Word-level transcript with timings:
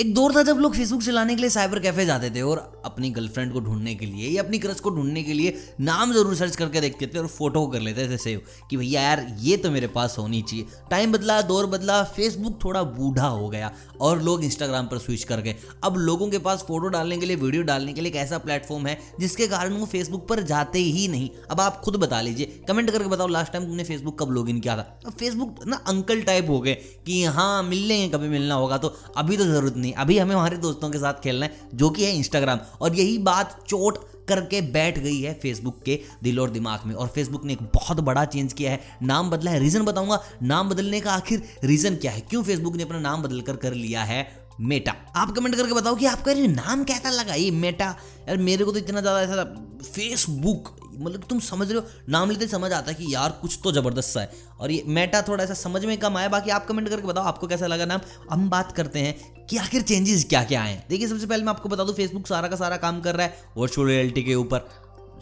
एक 0.00 0.12
दौर 0.14 0.34
था 0.34 0.42
जब 0.42 0.58
लोग 0.58 0.74
फेसबुक 0.74 1.02
चलाने 1.02 1.34
के 1.34 1.40
लिए 1.40 1.50
साइबर 1.50 1.78
कैफ़े 1.80 2.04
जाते 2.06 2.30
थे 2.30 2.40
और 2.42 2.58
अपनी 2.84 3.10
गर्लफ्रेंड 3.10 3.52
को 3.52 3.60
ढूँढने 3.60 3.94
के 3.94 4.06
लिए 4.06 4.28
या 4.28 4.42
अपनी 4.42 4.58
क्रश 4.58 4.80
को 4.80 4.90
ढूँढने 4.90 5.22
के 5.22 5.32
लिए 5.32 5.52
नाम 5.80 6.12
ज़रूर 6.12 6.34
सर्च 6.36 6.56
करके 6.56 6.80
देखते 6.80 7.06
थे 7.06 7.18
और 7.18 7.26
फ़ोटो 7.26 7.66
कर 7.66 7.80
लेते 7.80 8.08
थे 8.08 8.16
सेव 8.18 8.40
कि 8.70 8.76
भैया 8.76 9.02
यार, 9.02 9.26
ये 9.40 9.56
तो 9.56 9.70
मेरे 9.70 9.86
पास 9.88 10.16
होनी 10.18 10.40
चाहिए। 10.42 10.66
टाइम 10.90 11.12
बदला, 11.12 11.40
दौर 11.42 11.66
बदला 11.66 12.02
फेसबुक 12.06 12.58
थोड़ा 12.64 12.82
बूढ़ा 12.82 13.26
हो 13.26 13.48
गया 13.48 13.70
और 14.00 14.22
लोग 14.22 14.44
इंस्टाग्राम 14.44 14.86
पर 14.86 14.98
स्विच 14.98 15.24
कर 15.24 15.40
गए। 15.40 15.54
अब 15.84 15.96
लोगों 15.98 16.28
के 16.30 16.38
पास 16.40 16.64
फ़ोटो 16.68 16.88
डालने 16.88 17.18
के 17.18 17.26
लिए 17.26 17.36
वीडियो 17.36 17.62
डालने 17.62 17.92
के 17.92 18.00
लिए 18.00 18.10
एक 18.10 18.16
ऐसा 18.16 18.38
प्लेटफॉर्म 18.40 18.86
है 18.86 18.98
जिसके 19.20 19.46
कारण 19.48 19.74
वो 19.74 19.86
फेसबुक 19.86 20.26
पर 20.28 20.42
जाते 20.44 20.78
ही 20.80 21.06
नहीं। 21.08 21.28
अब 21.50 21.60
आप 21.60 21.80
खुद 21.84 21.96
बता 21.96 22.20
लीजिए 22.20 22.60
कमेंट 22.68 22.90
करके 22.90 23.08
बताओ 23.08 23.28
लास्ट 23.28 23.52
टाइम 23.52 23.64
तुमने 23.64 23.84
फेसबुक 23.84 24.18
कब 24.22 24.32
लॉग 24.32 24.50
किया 24.50 24.76
था? 24.76 25.00
अब 25.06 25.12
फेसबुक 25.12 25.64
ना 25.66 25.76
अंकल 25.88 26.22
टाइप 26.22 26.50
हो 26.50 26.60
गए 26.60 26.74
कि 27.06 27.24
हाँ 27.26 27.62
मिल 27.62 27.86
लेंगे, 27.86 28.08
कभी 28.08 28.28
मिलना 28.28 28.54
होगा 28.54 28.78
तो 28.78 28.94
अभी 29.16 29.36
तो 29.36 29.44
ज़रूरत 29.44 29.82
नहीं। 29.84 29.92
अभी 29.94 30.18
हमें 30.18 30.34
हमारे 30.34 30.56
दोस्तों 30.58 30.90
के 30.90 30.98
साथ 30.98 31.22
खेलना 31.22 31.46
है, 31.46 31.68
जो 31.74 31.90
कि 31.90 32.04
है 32.04 32.16
इंस्टाग्राम 32.16 32.60
और 32.80 32.94
यही 32.94 33.16
बात 33.20 33.58
चोट 33.68 33.98
करके 34.28 34.60
बैठ 34.72 34.98
गई 34.98 35.20
है 35.20 35.32
फेसबुक 35.34 35.82
के 35.82 35.98
दिल 36.22 36.38
और 36.40 36.50
दिमाग 36.50 36.86
में। 36.86 36.94
और 36.94 37.08
फेसबुक 37.08 37.44
ने 37.44 37.52
एक 37.52 37.62
बहुत 37.74 38.00
बड़ा 38.02 38.24
चेंज 38.26 38.52
किया 38.52 38.70
है। 38.70 38.80
नाम 39.02 39.30
बदला 39.30 39.50
है। 39.50 39.58
रीजन 39.60 39.82
बताऊँगा। 39.84 40.20
नाम 40.42 40.68
बदलने 40.68 41.00
का 41.00 41.12
आखिर 41.12 41.42
रीजन 41.64 41.96
क्या 41.96 42.12
है? 42.12 42.20
क्यों 42.20 42.42
फेसबुक 42.42 42.76
ने 42.76 42.82
अपना 42.82 43.00
नाम 43.00 43.22
बदल 43.22 43.40
कर 43.40 43.56
कर 43.56 43.74
लिया 43.74 44.02
है 44.04 44.26
मेटा 44.60 44.92
आप 45.16 45.30
कमेंट 45.30 45.54
करके 45.54 45.72
बताओ 45.72 45.94
कि 45.94 46.06
आपका 46.06 46.32
नाम 46.32 46.84
कैसा 46.84 47.10
लगा? 47.10 47.34
ये 47.34 47.50
मेटा 47.52 47.84
यार 48.28 48.36
मेरे 48.38 48.64
को 48.64 48.72
तो 48.72 48.78
इतना 48.78 49.00
ज़्यादा 49.00 49.22
ऐसा 49.22 49.44
फेसबुक 49.84 50.68
मतलब 50.96 51.24
तुम 51.30 51.38
समझ 51.40 51.70
रहे 51.70 51.78
हो, 51.78 51.86
नाम 52.08 52.30
लेते 52.30 52.46
समझ 52.48 52.72
आता 52.72 52.90
है 52.90 52.94
कि 52.94 53.12
यार 53.14 53.38
कुछ 53.42 53.58
तो 53.64 53.72
ज़बरदस्त 53.72 54.08
सा 54.08 54.20
है। 54.20 54.42
और 54.60 54.70
ये 54.70 54.82
मेटा 54.88 55.22
थोड़ा 55.22 55.42
ऐसा 55.44 55.54
समझ 55.54 55.84
में 55.84 55.96
कम 55.98 56.16
आया, 56.16 56.28
बाकी 56.28 56.50
आप 56.50 56.66
कमेंट 56.66 56.88
करके 56.88 57.06
बताओ 57.06 57.24
आपको 57.24 57.46
कैसा 57.46 57.66
लगा 57.66 57.84
नाम। 57.84 58.00
हम 58.30 58.48
बात 58.50 58.72
करते 58.72 58.98
हैं, 58.98 59.32
कि 59.46 59.56
आखिर 59.56 59.82
चेंजेस 59.82 60.24
क्या 60.24 60.42
क्या 60.44 60.62
आए 60.62 60.82
देखिए, 60.88 61.08
सबसे 61.08 61.26
पहले 61.26 61.42
मैं 61.42 61.50
आपको 61.50 61.68
बता 61.68 61.84
दूँ 61.84 61.94
फेसबुक 61.94 62.26
सारा 62.26 62.48
का 62.48 62.56
सारा 62.56 62.76
काम 62.76 63.00
कर 63.00 63.14
रहा 63.14 63.26
है 63.26 63.52
वर्चुअल 63.56 63.88
रियलिटी 63.88 64.22
के 64.22 64.34
ऊपर। 64.34 64.68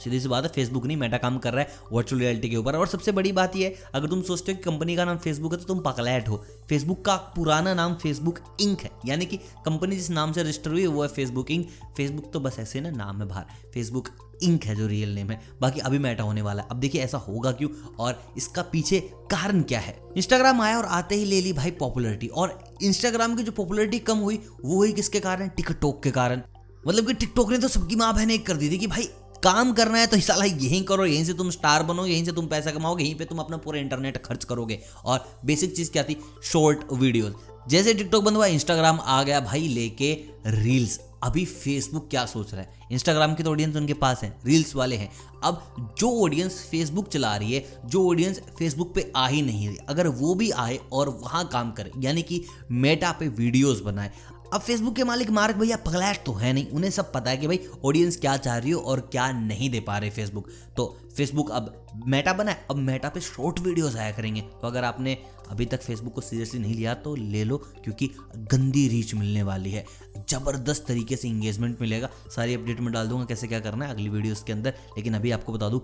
सीधी 0.00 0.20
सी 0.20 0.28
बात 0.28 0.44
है 0.44 0.50
फेसबुक 0.50 0.86
नहीं 0.86 0.96
मेटा 0.96 1.16
काम 1.16 1.38
कर 1.38 1.52
रहा 1.52 1.60
है 1.60 1.70
वर्चुअल 1.92 2.20
रियलिटी 2.20 2.50
के 2.50 2.56
ऊपर। 2.56 2.76
और 2.76 2.86
सबसे 2.86 3.12
बड़ी 3.12 3.32
बात 3.32 3.56
यह 3.56 3.66
है, 3.66 3.74
अगर 3.94 4.08
तुम 4.08 4.22
सोचते 4.22 4.52
हो 4.52 4.58
कि 4.58 4.64
कंपनी 4.64 4.96
का 4.96 5.04
नाम 5.04 5.18
फेसबुक 5.18 5.52
है 5.52 5.58
तो 5.58 5.64
तुम 5.64 5.78
पकलैट 5.78 6.28
हो। 6.28 6.44
फेसबुक 6.68 7.04
का 7.04 7.16
पुराना 7.16 7.74
नाम 7.74 7.94
फेसबुक 7.94 8.38
इंक 8.60 8.80
है। 8.80 8.90
यानी 9.06 9.26
कि 9.26 9.36
कंपनी 9.36 9.96
जिस 9.96 10.10
नाम 10.10 10.32
से 10.32 10.42
रजिस्टर 10.42 10.70
हुई 10.70 10.80
है, 10.80 10.86
वो 10.86 11.02
है 11.02 11.08
फेसबुक 11.08 11.50
इंक 11.50 11.68
फेसबुक 11.96 12.30
तो 12.32 12.40
बस 12.40 12.56
ऐसे 12.58 12.80
ना, 12.80 12.90
नाम 12.90 13.22
है 13.22 13.28
बाहर। 13.28 13.44
फेसबुक 13.74 14.08
इंक 14.42 14.64
है 14.64 14.74
जो 14.76 14.86
रियल 14.86 15.14
नेम 15.14 15.30
है। 15.30 15.40
बाकी 15.60 15.80
अभी 15.80 15.98
मेटा 15.98 16.24
होने 16.24 16.42
वाला 16.42 16.62
है। 16.62 16.68
अब 16.70 16.76
देखिए 16.76 17.02
ऐसा 17.02 17.18
होगा 17.18 17.52
क्यों? 17.52 17.70
और 17.98 18.22
इसका 18.36 18.62
पीछे 18.62 19.00
कारण 19.30 19.60
क्या 19.62 19.80
है? 19.80 19.98
इंस्टाग्राम 20.16 20.60
आया 20.60 20.78
और 20.78 20.84
आते 20.84 21.14
ही 21.14 21.24
ले 21.24 21.40
ली 21.40 21.52
भाई 21.52 21.70
पॉपुलरिटी 21.70 22.26
और 22.26 22.64
इंस्टाग्राम 22.82 23.36
की 23.36 23.42
जो 23.42 23.52
पॉपुलरिटी 23.52 23.98
कम 23.98 24.18
हुई, 24.18 24.36
वो 24.64 24.76
हुई 24.76 24.92
किसके 24.92 25.20
कारण? 25.20 25.48
टिकटॉक 25.48 26.02
के 26.02 26.10
कारण। 26.10 26.42
मतलब 26.88 27.06
कि 27.06 27.14
टिकटॉक 27.14 27.50
ने 27.50 27.58
तो 27.58 27.68
सबकी 27.68 27.96
माँ 27.96 28.14
बहन 28.14 28.30
एक 28.30 28.46
कर 28.46 28.56
दी 28.56 28.70
थी 28.70 28.78
कि 28.78 28.86
भाई 28.86 29.08
काम 29.44 29.72
करना 29.72 29.98
है 29.98 30.06
तो 30.06 30.20
साला 30.20 30.44
यहीं 30.44 30.82
करो, 30.84 31.04
यहीं 31.06 31.24
से 31.24 31.34
तुम 31.34 31.50
स्टार 31.50 31.82
बनो, 31.82 32.06
यहीं 32.06 32.24
से 32.24 32.32
तुम 32.32 32.46
पैसा 32.46 32.70
कमाओगे, 32.70 33.04
यहीं 33.04 33.14
पे 33.14 33.24
तुम 33.24 33.38
अपना 33.38 33.56
पूरा 33.56 33.78
इंटरनेट 33.80 34.24
खर्च 34.24 34.44
करोगे। 34.44 34.78
और 35.04 35.24
बेसिक 35.44 35.76
चीज़ 35.76 35.90
क्या 35.90 36.02
थी? 36.02 36.16
शॉर्ट 36.42 36.92
वीडियोस 36.92 37.34
जैसे 37.68 37.94
टिकटॉक 37.94 38.24
बंद 38.24 38.36
हुआ 38.36 38.46
इंस्टाग्राम 38.46 38.98
आ 39.00 39.22
गया 39.22 39.40
भाई 39.40 39.66
लेके 39.68 40.12
रील्स 40.46 40.98
अभी 41.22 41.44
फेसबुक 41.44 42.08
क्या 42.10 42.24
सोच 42.26 42.52
रहा 42.52 42.62
है? 42.62 42.80
इंस्टाग्राम 42.92 43.34
की 43.34 43.42
तो 43.42 43.50
ऑडियंस 43.50 43.76
उनके 43.76 43.94
पास 43.94 44.22
है 44.22 44.34
रील्स 44.46 44.74
वाले 44.76 44.96
हैं. 44.96 45.10
अब 45.44 45.94
जो 45.98 46.10
ऑडियंस 46.24 46.58
फेसबुक 46.70 47.08
चला 47.08 47.34
रही 47.36 47.52
है, 47.52 47.64
जो 47.86 48.08
ऑडियंस 48.10 48.40
फेसबुक 48.58 48.94
पे 48.94 49.10
आ 49.16 49.26
ही 49.28 49.42
नहीं 49.42 49.66
रही, 49.68 49.76
अगर 49.88 50.08
वो 50.08 50.34
भी 50.34 50.50
आए 50.50 50.78
और 50.92 51.08
वहाँ 51.22 51.46
काम 51.48 51.70
करे, 51.72 51.90
यानी 51.98 52.22
कि 52.22 52.42
मेटा 52.70 53.12
पे 53.12 53.28
वीडियोस 53.28 53.80
बनाए 53.80 54.10
अब 54.52 54.60
फेसबुक 54.60 54.94
के 54.96 55.04
मालिक 55.04 55.30
मार्क 55.30 55.56
भैया 55.56 55.76
पगलैट 55.76 56.24
तो 56.26 56.32
है 56.32 56.52
नहीं। 56.52 56.66
उन्हें 56.68 56.90
सब 56.90 57.12
पता 57.12 57.30
है 57.30 57.36
कि 57.36 57.46
भाई 57.46 57.60
ऑडियंस 57.84 58.16
क्या 58.16 58.36
चाह 58.36 58.56
रही 58.56 58.70
हो 58.70 58.80
और 58.80 59.00
क्या 59.12 59.30
नहीं 59.32 59.70
दे 59.70 59.80
पा 59.80 59.96
रहे 59.98 60.10
फेसबुक 60.10 60.48
तो 60.76 60.86
फेसबुक 61.16 61.50
अब 61.50 62.02
मेटा 62.06 62.32
बना 62.32 62.50
है। 62.50 62.66
अब 62.70 62.76
मेटा 62.78 63.08
पे 63.08 63.20
शॉर्ट 63.20 63.60
वीडियोस 63.60 63.96
आया 63.96 64.10
करेंगे। 64.12 64.40
तो 64.40 64.66
अगर 64.66 64.84
आपने 64.84 65.16
अभी 65.50 65.66
तक 65.66 65.82
फेसबुक 65.82 66.14
को 66.14 66.20
सीरियसली 66.20 66.60
नहीं 66.60 66.74
लिया 66.74 66.94
तो 66.96 67.14
ले 67.14 67.44
लो, 67.44 67.56
क्योंकि 67.84 68.10
गंदी 68.36 68.86
रीच 68.88 69.14
मिलने 69.14 69.42
वाली 69.42 69.70
है। 69.70 69.84
ज़बरदस्त 70.30 70.84
तरीके 70.88 71.16
से 71.16 71.28
इंगेजमेंट 71.28 71.80
मिलेगा। 71.80 72.08
सारी 72.36 72.54
अपडेट 72.54 72.80
में 72.80 72.92
डाल 72.92 73.08
दूँगा 73.08 73.24
कैसे 73.24 73.46
क्या 73.46 73.60
करना 73.60 73.84
है 73.84 73.90
अगली 73.90 74.08
वीडियोस 74.08 74.42
के 74.42 74.52
अंदर। 74.52 74.74
लेकिन 74.96 75.14
अभी 75.14 75.30
आपको 75.30 75.52
बता 75.52 75.68
दूँ 75.68 75.80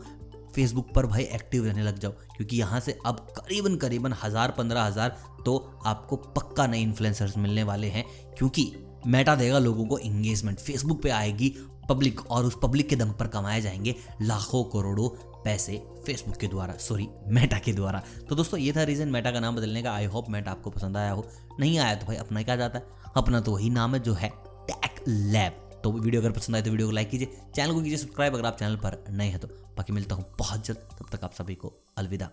फेसबुक 0.58 0.88
पर 0.94 1.06
भाई 1.06 1.22
एक्टिव 1.24 1.64
रहने 1.64 1.82
लग 1.82 1.98
जाओ, 1.98 2.12
क्योंकि 2.36 2.56
यहाँ 2.56 2.78
से 2.80 2.98
अब 3.06 3.16
करीबन 3.36 3.76
करीबन 3.76 4.12
हज़ार, 4.22 4.50
पंद्रह 4.50 4.82
हज़ार 4.82 5.16
तो 5.46 5.56
आपको 5.86 6.16
पक्का 6.16 6.66
नए 6.66 6.80
इन्फ्लुएंसर्स 6.80 7.36
मिलने 7.38 7.62
वाले 7.62 7.88
हैं, 7.88 8.04
क्योंकि 8.38 8.72
मेटा 9.06 9.34
देगा 9.36 9.58
लोगों 9.58 9.86
को 9.86 9.98
इंगेजमेंट 10.00 10.58
फेसबुक 10.58 11.02
पे 11.02 11.10
आएगी 11.10 11.54
पब्लिक 11.88 12.20
और 12.26 12.44
उस 12.44 12.58
पब्लिक 12.62 12.88
के 12.88 12.96
दम 12.96 13.12
पर 13.12 13.26
कमाए 13.28 13.60
जाएँगे 13.60 13.94
लाखों 14.22 14.64
करोड़ों 14.72 15.08
पैसे 15.44 15.76
फेसबुक 16.06 16.36
के 16.36 16.48
द्वारा 16.48 16.74
सॉरी 16.78 17.08
मेटा 17.28 17.58
के 17.58 17.72
द्वारा। 17.72 18.02
तो 18.28 18.34
दोस्तों, 18.34 18.60
ये 18.60 18.72
था 18.72 18.82
रीज़न 18.82 19.08
मेटा 19.08 19.30
का 19.30 19.40
नाम 19.40 19.56
बदलने 19.56 19.82
का। 19.82 19.92
आई 19.92 20.04
होप 20.06 20.30
मेटा 20.30 20.50
आपको 20.50 20.70
पसंद 20.70 20.96
आया 20.96 21.12
हो। 21.12 21.26
नहीं 21.60 21.78
आया 21.78 21.94
तो 21.94 22.06
भाई 22.06 22.16
अपना 22.16 22.42
क्या 22.42 22.56
जाता 22.56 22.78
है? 22.78 23.12
अपना 23.16 23.40
तो 23.40 23.52
वही 23.52 23.70
नाम 23.70 23.94
है 23.94 24.00
जो 24.00 24.14
है 24.14 24.32
टैक 24.66 25.02
लैब 25.08 25.67
तो 25.84 25.92
वीडियो 25.92 26.20
अगर 26.22 26.32
पसंद 26.32 26.56
आए 26.56 26.62
तो 26.62 26.70
वीडियो 26.70 26.88
को 26.88 26.92
लाइक 26.92 27.10
कीजिए, 27.10 27.38
चैनल 27.54 27.72
को 27.72 27.80
कीजिए, 27.80 27.98
सब्सक्राइब 27.98 28.34
अगर 28.34 28.46
आप 28.46 28.56
चैनल 28.58 28.76
पर 28.76 29.04
नए 29.10 29.28
हैं 29.28 29.38
तो 29.38 29.48
बाकी 29.76 29.92
मिलता 29.92 30.14
हूँ 30.14 30.24
बहुत 30.38 30.66
जल्द, 30.66 30.78
तब 30.98 31.16
तक 31.16 31.24
आप 31.24 31.32
सभी 31.32 31.54
को 31.54 31.72
अलविदा। 31.98 32.30